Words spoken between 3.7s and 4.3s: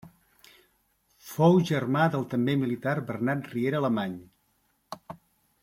Alemany.